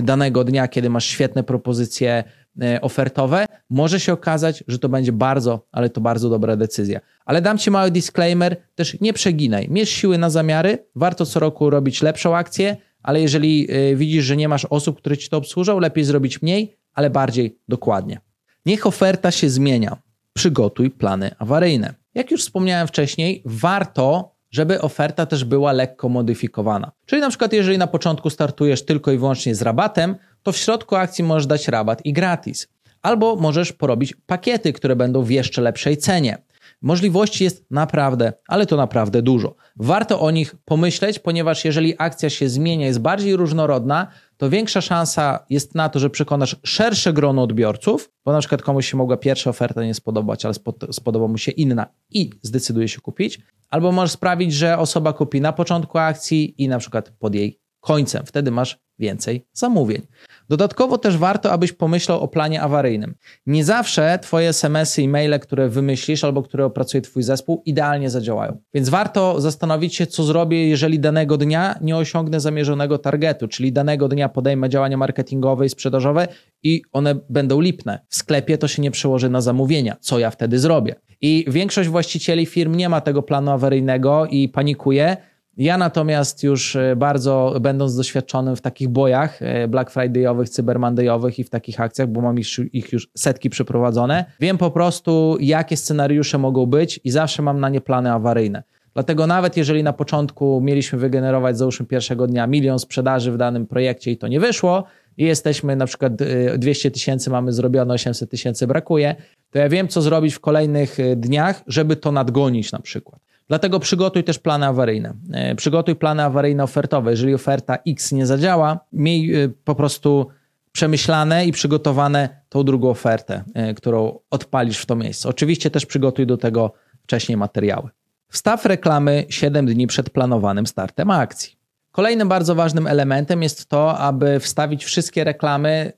danego 0.04 0.44
dnia, 0.44 0.68
kiedy 0.68 0.90
masz 0.90 1.06
świetne 1.06 1.44
propozycje 1.44 2.24
E, 2.62 2.82
ofertowe, 2.82 3.46
może 3.70 4.00
się 4.00 4.14
okazać, 4.14 4.64
że 4.68 4.80
to 4.80 4.90
będzie 4.90 5.12
bardzo, 5.12 5.68
ale 5.72 5.90
to 5.90 6.02
bardzo 6.02 6.30
dobra 6.30 6.56
decyzja. 6.56 7.00
Ale 7.26 7.42
dam 7.42 7.58
Ci 7.58 7.72
mały 7.72 7.92
disclaimer, 7.92 8.58
też 8.76 9.02
nie 9.02 9.14
przeginaj. 9.14 9.68
Mierz 9.70 9.90
siły 9.90 10.18
na 10.18 10.30
zamiary, 10.30 10.86
warto 10.96 11.26
co 11.26 11.40
roku 11.40 11.70
robić 11.70 12.02
lepszą 12.02 12.36
akcję, 12.36 12.78
ale 13.04 13.22
jeżeli 13.22 13.68
e, 13.72 13.96
widzisz, 13.96 14.26
że 14.26 14.38
nie 14.38 14.50
masz 14.50 14.66
osób, 14.66 14.98
które 14.98 15.18
Ci 15.18 15.30
to 15.30 15.38
obsłużą, 15.38 15.80
lepiej 15.80 16.04
zrobić 16.04 16.42
mniej, 16.42 16.78
ale 16.94 17.10
bardziej 17.10 17.60
dokładnie. 17.68 18.20
Niech 18.66 18.88
oferta 18.88 19.32
się 19.32 19.50
zmienia. 19.50 19.98
Przygotuj 20.34 20.90
plany 20.90 21.32
awaryjne. 21.40 21.94
Jak 22.16 22.32
już 22.32 22.42
wspomniałem 22.42 22.88
wcześniej, 22.88 23.42
warto 23.46 24.36
żeby 24.52 24.82
oferta 24.82 25.26
też 25.26 25.44
była 25.44 25.72
lekko 25.72 26.10
modyfikowana. 26.10 26.92
Czyli 27.06 27.22
na 27.22 27.30
przykład, 27.30 27.54
jeżeli 27.54 27.78
na 27.78 27.88
początku 27.88 28.30
startujesz 28.30 28.86
tylko 28.86 29.12
i 29.12 29.18
wyłącznie 29.18 29.56
z 29.56 29.62
rabatem, 29.62 30.16
to 30.44 30.52
w 30.52 30.58
środku 30.58 30.96
akcji 30.96 31.24
możesz 31.24 31.48
dać 31.48 31.68
rabat 31.68 32.06
i 32.06 32.14
gratis. 32.14 32.68
Albo 33.02 33.36
możesz 33.36 33.74
porobić 33.74 34.14
pakiety, 34.26 34.74
które 34.74 34.96
będą 34.96 35.24
w 35.24 35.32
jeszcze 35.32 35.62
lepszej 35.62 35.98
cenie. 35.98 36.38
Możliwości 36.82 37.44
jest 37.44 37.66
naprawdę, 37.72 38.34
ale 38.48 38.66
to 38.66 38.78
naprawdę 38.78 39.22
dużo. 39.22 39.56
Warto 39.82 40.20
o 40.20 40.32
nich 40.32 40.56
pomyśleć, 40.66 41.20
ponieważ 41.20 41.66
jeżeli 41.66 41.96
akcja 41.98 42.30
się 42.30 42.50
zmienia, 42.50 42.88
jest 42.88 43.00
bardziej 43.00 43.36
różnorodna, 43.36 44.08
to 44.38 44.50
większa 44.50 44.82
szansa 44.82 45.46
jest 45.50 45.76
na 45.76 45.90
to, 45.90 46.00
że 46.00 46.10
przekonasz 46.10 46.56
szersze 46.64 47.14
grono 47.14 47.44
odbiorców, 47.44 48.12
bo 48.26 48.32
na 48.32 48.40
przykład 48.40 48.62
komuś 48.62 48.92
się 48.92 48.98
mogła 48.98 49.18
pierwsza 49.18 49.50
oferta 49.50 49.84
nie 49.84 49.94
spodobać, 49.94 50.46
ale 50.46 50.54
spodoba 50.92 51.28
mu 51.28 51.38
się 51.38 51.52
inna 51.52 51.86
i 52.10 52.30
zdecyduje 52.42 52.88
się 52.88 53.02
kupić. 53.02 53.40
Albo 53.70 53.92
możesz 53.92 54.12
sprawić, 54.12 54.54
że 54.54 54.78
osoba 54.78 55.14
kupi 55.14 55.42
na 55.42 55.54
początku 55.54 55.98
akcji 55.98 56.64
i 56.64 56.68
na 56.68 56.80
przykład 56.80 57.10
pod 57.20 57.36
jej 57.36 57.60
końcem. 57.80 58.26
Wtedy 58.26 58.52
masz 58.52 58.80
więcej 59.00 59.46
zamówień. 59.54 60.02
Dodatkowo 60.50 60.98
też 60.98 61.18
warto, 61.18 61.52
abyś 61.52 61.74
pomyślał 61.74 62.22
o 62.22 62.28
planie 62.28 62.62
awaryjnym. 62.62 63.16
Nie 63.46 63.64
zawsze 63.64 64.20
Twoje 64.22 64.50
SMS-y 64.50 65.02
i 65.02 65.08
maile, 65.08 65.40
które 65.40 65.70
wymyślisz 65.70 66.24
albo 66.24 66.44
które 66.44 66.66
opracuje 66.66 67.02
Twój 67.02 67.24
zespół, 67.24 67.64
idealnie 67.66 68.10
zadziałają. 68.10 68.58
Więc 68.74 68.90
warto 68.90 69.42
zastanowić 69.42 69.96
się, 69.96 70.08
co 70.08 70.24
zrobię, 70.24 70.70
jeżeli 70.70 71.00
danego 71.00 71.38
dnia 71.38 71.76
nie 71.82 71.98
osiągnę 71.98 72.40
zamierzonego 72.40 72.98
targetu, 72.98 73.48
czyli 73.48 73.74
danego 73.74 74.08
dnia 74.08 74.30
podejmę 74.30 74.70
działania 74.70 74.98
marketingowe 74.98 75.66
i 75.66 75.70
sprzedażowe 75.70 76.28
i 76.64 76.82
one 76.92 77.16
będą 77.30 77.62
lipne. 77.62 78.00
W 78.10 78.16
sklepie 78.16 78.58
to 78.58 78.68
się 78.68 78.82
nie 78.82 78.92
przełoży 78.92 79.30
na 79.30 79.42
zamówienia. 79.42 79.98
Co 80.00 80.20
ja 80.20 80.32
wtedy 80.32 80.60
zrobię? 80.60 80.96
I 81.22 81.46
większość 81.48 81.90
właścicieli 81.90 82.46
firm 82.46 82.76
nie 82.76 82.90
ma 82.90 83.02
tego 83.02 83.24
planu 83.24 83.52
awaryjnego 83.52 84.26
i 84.26 84.50
panikuje, 84.50 85.18
ja 85.60 85.78
natomiast 85.78 86.44
już 86.44 86.76
e, 86.76 86.96
bardzo, 86.96 87.56
będąc 87.62 87.96
doświadczonym 87.96 88.56
w 88.56 88.62
takich 88.62 88.90
bojach 88.90 89.42
e, 89.42 89.68
Black 89.68 89.92
Friday'owych, 89.92 90.50
Cyber 90.50 90.80
Monday'owych 90.80 91.40
i 91.40 91.44
w 91.44 91.50
takich 91.50 91.82
akcjach, 91.82 92.08
bo 92.08 92.22
mam 92.22 92.36
ich 92.74 92.92
już 92.94 93.10
setki 93.18 93.50
przeprowadzone, 93.50 94.26
wiem 94.40 94.58
po 94.58 94.72
prostu, 94.72 95.38
jakie 95.40 95.78
scenariusze 95.78 96.38
mogą 96.38 96.66
być 96.66 97.00
i 97.04 97.12
zawsze 97.12 97.42
mam 97.42 97.60
na 97.60 97.70
nie 97.70 97.82
plany 97.82 98.12
awaryjne. 98.12 98.64
Dlatego 98.94 99.28
nawet 99.28 99.58
jeżeli 99.58 99.84
na 99.84 99.94
początku 99.94 100.62
mieliśmy 100.62 101.00
wygenerować 101.00 101.58
załóżmy 101.58 101.86
pierwszego 101.86 102.28
dnia 102.28 102.48
milion 102.48 102.80
sprzedaży 102.80 103.32
w 103.32 103.38
danym 103.38 103.68
projekcie 103.68 104.12
i 104.12 104.18
to 104.18 104.28
nie 104.28 104.40
wyszło, 104.40 104.84
i 105.18 105.24
jesteśmy 105.24 105.76
na 105.76 105.86
przykład 105.86 106.14
200 106.58 106.88
e, 106.88 106.92
tysięcy 106.92 107.30
mamy 107.30 107.52
zrobione, 107.52 107.94
800 107.94 108.30
tysięcy 108.30 108.68
brakuje, 108.68 109.16
to 109.52 109.60
ja 109.60 109.70
wiem, 109.70 109.88
co 109.88 110.02
zrobić 110.02 110.34
w 110.34 110.40
kolejnych 110.40 110.98
dniach, 111.16 111.64
żeby 111.68 111.96
to 111.96 112.12
nadgonić 112.12 112.72
na 112.72 112.80
przykład. 112.80 113.29
Dlatego 113.50 113.80
przygotuj 113.80 114.24
też 114.24 114.40
plany 114.40 114.66
awaryjne. 114.66 115.14
E, 115.34 115.56
przygotuj 115.56 115.96
plany 115.96 116.24
awaryjne 116.24 116.64
ofertowe. 116.64 117.12
Jeżeli 117.12 117.34
oferta 117.34 117.78
X 117.88 118.12
nie 118.12 118.26
zadziała, 118.26 118.80
miej 118.94 119.36
e, 119.44 119.50
po 119.50 119.76
prostu 119.76 120.28
przemyślane 120.72 121.46
i 121.46 121.52
przygotowane 121.52 122.42
tą 122.50 122.64
drugą 122.64 122.90
ofertę, 122.90 123.44
e, 123.54 123.74
którą 123.74 124.20
odpalisz 124.30 124.78
w 124.78 124.86
to 124.86 124.96
miejsce. 124.96 125.30
Oczywiście 125.30 125.72
też 125.72 125.86
przygotuj 125.86 126.28
do 126.28 126.38
tego 126.38 126.74
wcześniej 127.04 127.38
materiały. 127.38 127.90
Wstaw 128.30 128.66
reklamy 128.66 129.26
7 129.30 129.66
dni 129.66 129.88
przed 129.88 130.10
planowanym 130.10 130.68
startem 130.68 131.12
akcji. 131.12 131.60
Kolejnym 131.92 132.30
bardzo 132.30 132.56
ważnym 132.56 132.88
elementem 132.88 133.44
jest 133.44 133.70
to, 133.70 133.98
aby 133.98 134.40
wstawić 134.40 134.86
wszystkie 134.86 135.24
reklamy 135.24 135.94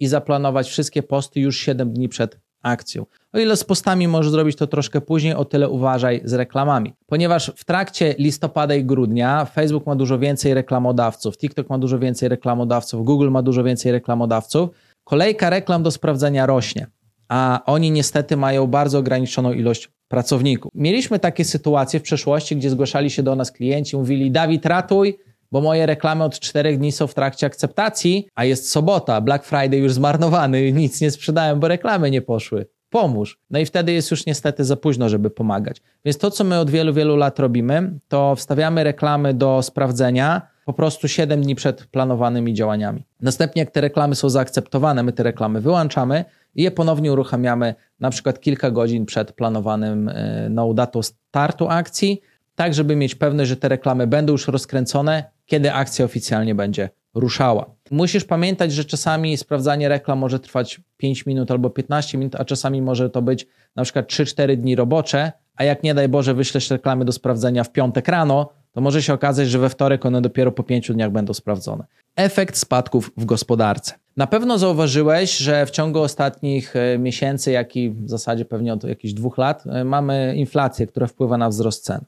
i, 0.00 0.06
zaplanować 0.06 0.68
wszystkie 0.68 1.02
posty 1.02 1.40
już 1.40 1.58
7 1.58 1.92
dni 1.92 2.08
przed 2.08 2.38
akcją. 2.64 3.06
O 3.32 3.38
ile 3.38 3.56
z 3.56 3.64
postami 3.64 4.08
możesz 4.08 4.32
zrobić 4.32 4.56
to 4.56 4.66
troszkę 4.66 5.00
później, 5.00 5.34
o 5.34 5.44
tyle 5.44 5.68
uważaj 5.68 6.20
z 6.24 6.32
reklamami. 6.32 6.92
Ponieważ 7.06 7.52
w 7.56 7.64
trakcie 7.64 8.14
listopada 8.18 8.74
i 8.74 8.84
grudnia 8.84 9.44
Facebook 9.44 9.86
ma 9.86 9.96
dużo 9.96 10.18
więcej 10.18 10.54
reklamodawców, 10.54 11.36
TikTok 11.36 11.70
ma 11.70 11.78
dużo 11.78 11.98
więcej 11.98 12.28
reklamodawców, 12.28 13.04
Google 13.04 13.30
ma 13.30 13.42
dużo 13.42 13.64
więcej 13.64 13.92
reklamodawców, 13.92 14.70
kolejka 15.04 15.50
reklam 15.50 15.82
do 15.82 15.90
sprawdzenia 15.90 16.46
rośnie, 16.46 16.86
a 17.28 17.60
oni 17.66 17.90
niestety 17.90 18.36
mają 18.36 18.66
bardzo 18.66 18.98
ograniczoną 18.98 19.52
ilość 19.52 19.90
pracowników. 20.08 20.70
Mieliśmy 20.74 21.18
takie 21.18 21.44
sytuacje 21.44 22.00
w 22.00 22.02
przeszłości, 22.02 22.56
gdzie 22.56 22.70
zgłaszali 22.70 23.10
się 23.10 23.22
do 23.22 23.36
nas 23.36 23.52
klienci, 23.52 23.96
mówili: 23.96 24.30
Dawid, 24.30 24.66
ratuj, 24.66 25.18
bo 25.52 25.60
moje 25.60 25.86
reklamy 25.86 26.24
od 26.24 26.40
czterech 26.40 26.78
dni 26.78 26.92
są 26.92 27.06
w 27.06 27.14
trakcie 27.14 27.46
akceptacji, 27.46 28.28
a 28.34 28.44
jest 28.44 28.70
sobota, 28.70 29.20
Black 29.20 29.44
Friday 29.44 29.76
już 29.76 29.92
zmarnowany, 29.92 30.72
nic 30.82 31.00
nie 31.00 31.10
sprzedałem, 31.10 31.60
bo 31.60 31.68
reklamy 31.68 32.10
nie 32.10 32.22
poszły. 32.22 32.66
Pomóż. 32.90 33.38
No 33.50 33.58
i 33.58 33.66
wtedy 33.66 33.92
jest 33.92 34.10
już 34.10 34.26
niestety 34.26 34.64
za 34.64 34.76
późno, 34.76 35.08
żeby 35.08 35.30
pomagać. 35.30 35.82
Więc 36.04 36.18
to, 36.18 36.30
co 36.30 36.44
my 36.44 36.58
od 36.58 36.70
wielu, 36.70 36.92
wielu 36.92 37.16
lat 37.16 37.38
robimy, 37.38 37.98
to 38.08 38.36
wstawiamy 38.36 38.84
reklamy 38.84 39.34
do 39.34 39.62
sprawdzenia 39.62 40.54
po 40.64 40.72
prostu 40.72 41.08
7 41.08 41.42
dni 41.42 41.54
przed 41.54 41.86
planowanymi 41.86 42.54
działaniami. 42.54 43.04
Następnie, 43.20 43.60
jak 43.60 43.70
te 43.70 43.80
reklamy 43.80 44.14
są 44.14 44.28
zaakceptowane, 44.28 45.02
my 45.02 45.12
te 45.12 45.22
reklamy 45.22 45.60
wyłączamy 45.60 46.24
i 46.54 46.62
je 46.62 46.70
ponownie 46.70 47.12
uruchamiamy 47.12 47.74
na 48.00 48.10
przykład 48.10 48.40
kilka 48.40 48.70
godzin 48.70 49.06
przed 49.06 49.32
planowanym 49.32 50.08
e, 50.08 50.48
no, 50.50 50.74
datą 50.74 51.02
startu 51.02 51.68
akcji, 51.68 52.20
tak 52.54 52.74
żeby 52.74 52.96
mieć 52.96 53.14
pewność, 53.14 53.48
że 53.48 53.56
te 53.56 53.68
reklamy 53.68 54.06
będą 54.06 54.32
już 54.32 54.48
rozkręcone, 54.48 55.24
kiedy 55.46 55.72
akcja 55.72 56.04
oficjalnie 56.04 56.54
będzie 56.54 56.90
ruszała. 57.14 57.74
Musisz 57.90 58.24
pamiętać, 58.24 58.72
że 58.72 58.84
czasami 58.84 59.36
sprawdzanie 59.36 59.88
reklam 59.88 60.18
może 60.18 60.40
trwać 60.40 60.80
5 60.96 61.26
minut 61.26 61.50
albo 61.50 61.70
15 61.70 62.18
minut, 62.18 62.34
a 62.34 62.44
czasami 62.44 62.82
może 62.82 63.10
to 63.10 63.22
być 63.22 63.46
na 63.76 63.82
przykład 63.82 64.06
3-4 64.06 64.56
dni 64.56 64.76
robocze, 64.76 65.32
a 65.56 65.64
jak 65.64 65.82
nie 65.82 65.94
daj 65.94 66.08
Boże 66.08 66.34
wyślesz 66.34 66.70
reklamy 66.70 67.04
do 67.04 67.12
sprawdzenia 67.12 67.64
w 67.64 67.72
piątek 67.72 68.08
rano, 68.08 68.50
to 68.72 68.80
może 68.80 69.02
się 69.02 69.14
okazać, 69.14 69.48
że 69.48 69.58
we 69.58 69.68
wtorek 69.68 70.06
one 70.06 70.22
dopiero 70.22 70.52
po 70.52 70.62
5 70.62 70.92
dniach 70.92 71.10
będą 71.10 71.34
sprawdzone. 71.34 71.84
Efekt 72.16 72.56
spadków 72.56 73.10
w 73.16 73.24
gospodarce. 73.24 73.94
Na 74.16 74.26
pewno 74.26 74.58
zauważyłeś, 74.58 75.36
że 75.36 75.66
w 75.66 75.70
ciągu 75.70 76.00
ostatnich 76.00 76.76
e, 76.76 76.98
miesięcy, 76.98 77.52
jak 77.52 77.76
i 77.76 77.90
w 77.90 78.10
zasadzie 78.10 78.44
pewnie 78.44 78.72
od 78.72 78.84
jakichś 78.84 79.14
dwóch 79.14 79.38
lat, 79.38 79.64
e, 79.66 79.84
mamy 79.84 80.34
inflację, 80.36 80.86
która 80.86 81.06
wpływa 81.06 81.38
na 81.38 81.48
wzrost 81.48 81.84
cen. 81.84 82.04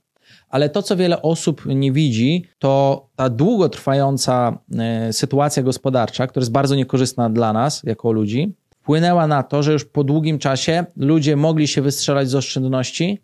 Ale 0.48 0.68
to, 0.68 0.82
co 0.82 0.96
wiele 0.96 1.22
osób 1.22 1.66
nie 1.66 1.92
widzi, 1.92 2.44
to 2.58 3.06
ta 3.16 3.28
długotrwająca 3.30 4.58
e, 4.78 5.12
sytuacja 5.12 5.62
gospodarcza, 5.62 6.26
która 6.26 6.42
jest 6.42 6.52
bardzo 6.52 6.74
niekorzystna 6.74 7.30
dla 7.30 7.52
nas 7.52 7.82
jako 7.84 8.12
ludzi, 8.12 8.54
wpłynęła 8.70 9.26
na 9.26 9.42
to, 9.42 9.62
że 9.62 9.72
już 9.72 9.84
po 9.84 10.04
długim 10.04 10.38
czasie 10.38 10.84
ludzie 10.96 11.36
mogli 11.36 11.68
się 11.68 11.82
wystrzelać 11.82 12.28
z 12.28 12.34
oszczędności, 12.34 13.18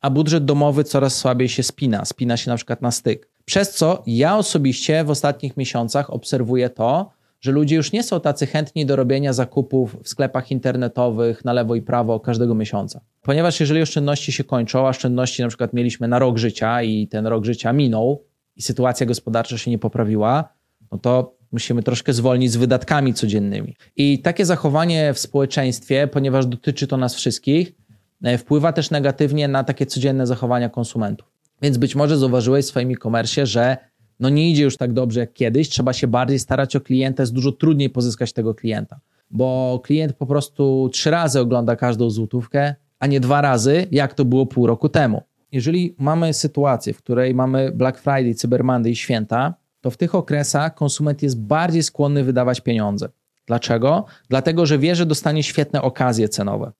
a 0.00 0.10
budżet 0.10 0.44
domowy 0.44 0.84
coraz 0.84 1.16
słabiej 1.16 1.48
się 1.48 1.62
spina. 1.62 2.04
Spina 2.04 2.36
się 2.36 2.50
na 2.50 2.56
przykład 2.56 2.82
na 2.82 2.90
styk. 2.90 3.28
Przez 3.44 3.74
co 3.74 4.02
ja 4.06 4.36
osobiście 4.36 5.04
w 5.04 5.10
ostatnich 5.10 5.56
miesiącach 5.56 6.10
obserwuję 6.10 6.70
to, 6.70 7.10
że 7.40 7.52
ludzie 7.52 7.76
już 7.76 7.92
nie 7.92 8.02
są 8.02 8.20
tacy 8.20 8.46
chętni 8.46 8.86
do 8.86 8.96
robienia 8.96 9.32
zakupów 9.32 9.96
w 10.02 10.08
sklepach 10.08 10.50
internetowych 10.50 11.44
na 11.44 11.52
lewo 11.52 11.74
i 11.74 11.82
prawo 11.82 12.20
każdego 12.20 12.54
miesiąca. 12.54 13.00
Ponieważ 13.22 13.60
jeżeli 13.60 13.82
oszczędności 13.82 14.32
się 14.32 14.44
kończą, 14.44 14.86
a 14.86 14.88
oszczędności 14.88 15.42
na 15.42 15.48
przykład 15.48 15.72
mieliśmy 15.72 16.08
na 16.08 16.18
rok 16.18 16.38
życia 16.38 16.82
i 16.82 17.08
ten 17.08 17.26
rok 17.26 17.44
życia 17.44 17.72
minął 17.72 18.24
i 18.56 18.62
sytuacja 18.62 19.06
gospodarcza 19.06 19.58
się 19.58 19.70
nie 19.70 19.78
poprawiła, 19.78 20.48
no 20.92 20.98
to 20.98 21.34
musimy 21.52 21.82
troszkę 21.82 22.12
zwolnić 22.12 22.52
z 22.52 22.56
wydatkami 22.56 23.14
codziennymi. 23.14 23.76
I 23.96 24.18
takie 24.18 24.44
zachowanie 24.44 25.14
w 25.14 25.18
społeczeństwie, 25.18 26.06
ponieważ 26.06 26.46
dotyczy 26.46 26.86
to 26.86 26.96
nas 26.96 27.14
wszystkich, 27.14 27.72
e, 28.22 28.38
wpływa 28.38 28.72
też 28.72 28.90
negatywnie 28.90 29.48
na 29.48 29.64
takie 29.64 29.86
codzienne 29.86 30.26
zachowania 30.26 30.68
konsumentów. 30.68 31.30
Więc 31.62 31.78
być 31.78 31.94
może 31.94 32.18
zauważyłeś 32.18 32.64
w 32.64 32.68
swoim 32.68 32.90
e-commerce, 32.90 33.46
że 33.46 33.76
no 34.20 34.28
nie 34.28 34.50
idzie 34.50 34.62
już 34.62 34.76
tak 34.76 34.92
dobrze 34.92 35.20
jak 35.20 35.32
kiedyś, 35.32 35.68
trzeba 35.68 35.92
się 35.92 36.06
bardziej 36.06 36.38
starać 36.38 36.76
o 36.76 36.80
klienta, 36.80 37.22
jest 37.22 37.32
dużo 37.32 37.52
trudniej 37.52 37.90
pozyskać 37.90 38.32
tego 38.32 38.54
klienta. 38.54 39.00
bo 39.30 39.80
klient 39.84 40.12
po 40.12 40.26
prostu 40.26 40.90
trzy 40.92 41.10
razy 41.10 41.40
ogląda 41.40 41.76
każdą 41.76 42.10
złotówkę, 42.10 42.74
a 42.98 43.06
nie 43.06 43.20
dwa 43.20 43.40
razy, 43.40 43.86
jak 43.90 44.14
to 44.14 44.24
było 44.24 44.46
pół 44.46 44.66
roku 44.66 44.88
temu. 44.88 45.22
Jeżeli 45.52 45.94
mamy 45.98 46.34
sytuację, 46.34 46.92
w 46.92 46.98
której 46.98 47.34
mamy 47.34 47.72
Black 47.72 47.98
Friday, 47.98 48.34
Cyber 48.34 48.64
Monday 48.64 48.92
i 48.92 48.96
święta, 48.96 49.54
to 49.80 49.90
w 49.90 49.96
tych 49.96 50.14
okresach 50.14 50.74
konsument 50.74 51.22
jest 51.22 51.40
bardziej 51.40 51.82
skłonny 51.82 52.24
wydawać 52.24 52.60
pieniądze. 52.60 53.08
Dlaczego? 53.46 54.04
Dlatego, 54.28 54.66
że 54.66 54.78
wie, 54.78 54.94
że 54.96 55.06
dostanie 55.06 55.42
świetne 55.42 55.82
okazje 55.82 56.28
cenowe. 56.28 56.72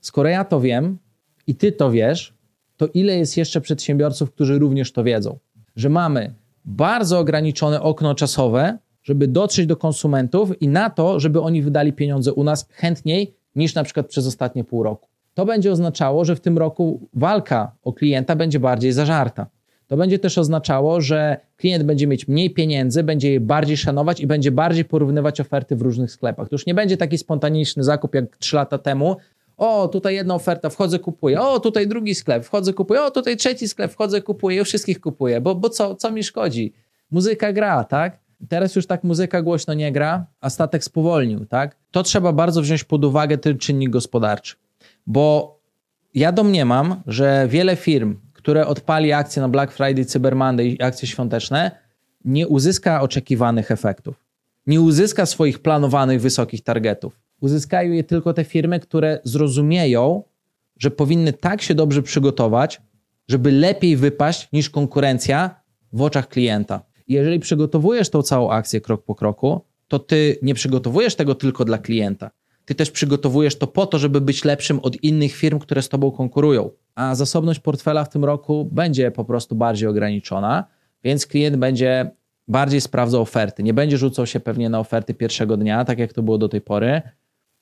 Skoro 0.00 0.28
ja 0.28 0.44
to 0.44 0.60
wiem 0.60 0.98
i 1.46 1.54
ty 1.54 1.72
to 1.72 1.90
wiesz, 1.90 2.34
to 2.76 2.86
ile 2.86 3.18
jest 3.18 3.36
jeszcze 3.36 3.60
przedsiębiorców, 3.60 4.30
którzy 4.30 4.58
również 4.58 4.92
to 4.92 5.04
wiedzą? 5.04 5.38
Że 5.76 5.88
mamy 5.88 6.34
bardzo 6.66 7.18
ograniczone 7.18 7.82
okno 7.82 8.14
czasowe, 8.14 8.78
żeby 9.02 9.28
dotrzeć 9.28 9.66
do 9.66 9.76
konsumentów 9.76 10.62
i 10.62 10.68
na 10.68 10.90
to, 10.90 11.20
żeby 11.20 11.40
oni 11.40 11.62
wydali 11.62 11.92
pieniądze 11.92 12.32
u 12.32 12.44
nas 12.44 12.68
chętniej 12.70 13.34
niż 13.56 13.74
na 13.74 13.84
przykład 13.84 14.06
przez 14.06 14.26
ostatnie 14.26 14.64
pół 14.64 14.82
roku. 14.82 15.08
To 15.34 15.46
będzie 15.46 15.72
oznaczało, 15.72 16.24
że 16.24 16.36
w 16.36 16.40
tym 16.40 16.58
roku 16.58 17.08
walka 17.14 17.72
o 17.82 17.92
klienta 17.92 18.36
będzie 18.36 18.60
bardziej 18.60 18.92
zażarta. 18.92 19.46
To 19.86 19.96
będzie 19.96 20.18
też 20.18 20.38
oznaczało, 20.38 21.00
że 21.00 21.36
klient 21.56 21.84
będzie 21.84 22.06
mieć 22.06 22.28
mniej 22.28 22.50
pieniędzy, 22.50 23.02
będzie 23.02 23.32
je 23.32 23.40
bardziej 23.40 23.76
szanować 23.76 24.20
i 24.20 24.26
będzie 24.26 24.50
bardziej 24.50 24.84
porównywać 24.84 25.40
oferty 25.40 25.76
w 25.76 25.82
różnych 25.82 26.10
sklepach. 26.10 26.48
To 26.48 26.54
już 26.54 26.66
nie 26.66 26.74
będzie 26.74 26.96
taki 26.96 27.18
spontaniczny 27.18 27.84
zakup 27.84 28.14
jak 28.14 28.36
3 28.36 28.56
lata 28.56 28.78
temu. 28.78 29.16
O, 29.56 29.88
tutaj 29.88 30.14
jedna 30.14 30.34
oferta, 30.34 30.70
wchodzę, 30.70 30.98
kupuję. 30.98 31.40
O, 31.40 31.60
tutaj 31.60 31.88
drugi 31.88 32.14
sklep, 32.14 32.44
wchodzę, 32.44 32.72
kupuję. 32.72 33.02
O, 33.02 33.10
tutaj 33.10 33.36
trzeci 33.36 33.68
sklep, 33.68 33.92
wchodzę, 33.92 34.22
kupuję. 34.22 34.64
Wszystkich 34.64 35.00
kupuję, 35.00 35.40
bo, 35.40 35.54
bo 35.54 35.70
co, 35.70 35.94
co 35.94 36.10
mi 36.10 36.24
szkodzi? 36.24 36.72
Muzyka 37.10 37.52
gra, 37.52 37.84
tak? 37.84 38.18
Teraz 38.48 38.76
już 38.76 38.86
tak 38.86 39.04
muzyka 39.04 39.42
głośno 39.42 39.74
nie 39.74 39.92
gra, 39.92 40.26
a 40.40 40.50
statek 40.50 40.84
spowolnił, 40.84 41.46
tak? 41.46 41.76
To 41.90 42.02
trzeba 42.02 42.32
bardzo 42.32 42.62
wziąć 42.62 42.84
pod 42.84 43.04
uwagę 43.04 43.38
ten 43.38 43.58
czynnik 43.58 43.90
gospodarczy, 43.90 44.56
bo 45.06 45.56
ja 46.14 46.32
domniemam, 46.32 47.02
że 47.06 47.46
wiele 47.50 47.76
firm, 47.76 48.16
które 48.32 48.66
odpali 48.66 49.12
akcje 49.12 49.42
na 49.42 49.48
Black 49.48 49.72
Friday, 49.72 50.04
Cyber 50.04 50.36
Monday 50.36 50.66
i 50.66 50.82
akcje 50.82 51.08
świąteczne, 51.08 51.70
nie 52.24 52.48
uzyska 52.48 53.00
oczekiwanych 53.00 53.70
efektów. 53.70 54.16
Nie 54.66 54.80
uzyska 54.80 55.26
swoich 55.26 55.58
planowanych 55.58 56.20
wysokich 56.20 56.62
targetów. 56.64 57.20
Uzyskają 57.40 57.92
je 57.92 58.04
tylko 58.04 58.32
te 58.32 58.44
firmy, 58.44 58.80
które 58.80 59.20
zrozumieją, 59.24 60.22
że 60.78 60.90
powinny 60.90 61.32
tak 61.32 61.62
się 61.62 61.74
dobrze 61.74 62.02
przygotować, 62.02 62.82
żeby 63.28 63.52
lepiej 63.52 63.96
wypaść 63.96 64.48
niż 64.52 64.70
konkurencja 64.70 65.60
w 65.92 66.02
oczach 66.02 66.28
klienta. 66.28 66.82
Jeżeli 67.08 67.40
przygotowujesz 67.40 68.10
tą 68.10 68.22
całą 68.22 68.50
akcję 68.50 68.80
krok 68.80 69.04
po 69.04 69.14
kroku, 69.14 69.60
to 69.88 69.98
ty 69.98 70.38
nie 70.42 70.54
przygotowujesz 70.54 71.14
tego 71.14 71.34
tylko 71.34 71.64
dla 71.64 71.78
klienta. 71.78 72.30
Ty 72.64 72.74
też 72.74 72.90
przygotowujesz 72.90 73.56
to 73.58 73.66
po 73.66 73.86
to, 73.86 73.98
żeby 73.98 74.20
być 74.20 74.44
lepszym 74.44 74.80
od 74.80 75.02
innych 75.02 75.32
firm, 75.32 75.58
które 75.58 75.82
z 75.82 75.88
tobą 75.88 76.10
konkurują. 76.10 76.70
A 76.94 77.14
zasobność 77.14 77.60
portfela 77.60 78.04
w 78.04 78.08
tym 78.08 78.24
roku 78.24 78.68
będzie 78.72 79.10
po 79.10 79.24
prostu 79.24 79.54
bardziej 79.54 79.88
ograniczona, 79.88 80.64
więc 81.04 81.26
klient 81.26 81.56
będzie 81.56 82.10
bardziej 82.48 82.80
sprawdzał 82.80 83.22
oferty. 83.22 83.62
Nie 83.62 83.74
będzie 83.74 83.98
rzucał 83.98 84.26
się 84.26 84.40
pewnie 84.40 84.68
na 84.68 84.80
oferty 84.80 85.14
pierwszego 85.14 85.56
dnia, 85.56 85.84
tak 85.84 85.98
jak 85.98 86.12
to 86.12 86.22
było 86.22 86.38
do 86.38 86.48
tej 86.48 86.60
pory, 86.60 87.02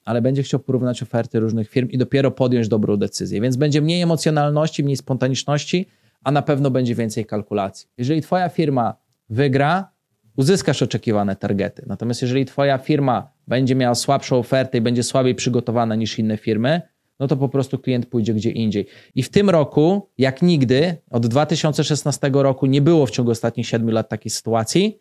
ale 0.04 0.22
będzie 0.22 0.42
chciał 0.42 0.60
porównać 0.60 1.02
oferty 1.02 1.40
różnych 1.40 1.70
firm 1.70 1.88
i 1.88 1.98
dopiero 1.98 2.30
podjąć 2.30 2.68
dobrą 2.68 2.96
decyzję. 2.96 3.40
Więc 3.40 3.56
będzie 3.56 3.82
mniej 3.82 4.02
emocjonalności, 4.02 4.84
mniej 4.84 4.96
spontaniczności, 4.96 5.86
a 6.24 6.30
na 6.30 6.42
pewno 6.42 6.70
będzie 6.70 6.94
więcej 6.94 7.26
kalkulacji. 7.26 7.88
Jeżeli 7.98 8.22
Twoja 8.22 8.48
firma 8.48 8.94
wygra, 9.30 9.90
uzyskasz 10.36 10.82
oczekiwane 10.82 11.36
targety. 11.36 11.84
Natomiast 11.86 12.22
jeżeli 12.22 12.44
Twoja 12.44 12.78
firma 12.78 13.30
będzie 13.48 13.74
miała 13.74 13.94
słabszą 13.94 14.38
ofertę 14.38 14.78
i 14.78 14.80
będzie 14.80 15.02
słabiej 15.02 15.34
przygotowana 15.34 15.94
niż 15.94 16.18
inne 16.18 16.36
firmy, 16.36 16.82
no 17.20 17.26
to 17.26 17.36
po 17.36 17.48
prostu 17.48 17.78
klient 17.78 18.06
pójdzie 18.06 18.34
gdzie 18.34 18.50
indziej. 18.50 18.86
I 19.14 19.22
w 19.22 19.30
tym 19.30 19.50
roku, 19.50 20.10
jak 20.18 20.42
nigdy, 20.42 20.96
od 21.10 21.26
2016 21.26 22.30
roku 22.32 22.66
nie 22.66 22.82
było 22.82 23.06
w 23.06 23.10
ciągu 23.10 23.30
ostatnich 23.30 23.66
7 23.66 23.90
lat 23.90 24.08
takiej 24.08 24.30
sytuacji, 24.30 25.00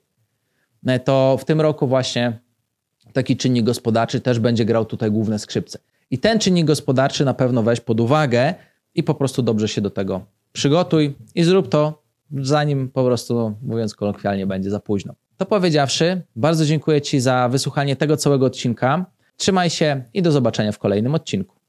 e, 0.86 1.00
to 1.00 1.38
w 1.39 1.45
tym 1.45 1.62
roku 1.62 1.88
właśnie 1.88 2.39
taki 3.13 3.38
czynnik 3.38 3.65
gospodarczy 3.65 4.22
też 4.22 4.39
będzie 4.39 4.65
grał 4.65 4.86
tutaj 4.86 5.12
główne 5.12 5.39
skrzypce. 5.39 5.79
I 6.12 6.17
ten 6.20 6.39
czynnik 6.39 6.65
gospodarczy 6.65 7.25
na 7.25 7.34
pewno 7.34 7.63
weź 7.63 7.79
pod 7.82 8.00
uwagę 8.00 8.53
i 8.96 9.03
po 9.03 9.15
prostu 9.15 9.41
dobrze 9.41 9.67
się 9.67 9.82
do 9.82 9.89
tego 9.89 10.22
przygotuj 10.53 11.15
i 11.36 11.43
zrób 11.43 11.70
to 11.70 12.03
zanim 12.31 12.90
po 12.90 13.05
prostu, 13.05 13.55
mówiąc 13.61 13.96
kolokwialnie, 13.96 14.48
będzie 14.48 14.70
za 14.70 14.79
późno. 14.79 15.14
To 15.37 15.46
powiedziawszy, 15.46 16.22
bardzo 16.35 16.66
dziękuję 16.66 17.01
Ci 17.01 17.20
za 17.20 17.50
wysłuchanie 17.50 17.96
tego 17.96 18.18
całego 18.18 18.46
odcinka. 18.46 19.05
Trzymaj 19.37 19.70
się 19.70 20.03
i 20.14 20.22
do 20.22 20.31
zobaczenia 20.31 20.72
w 20.72 20.79
kolejnym 20.79 21.16
odcinku. 21.16 21.55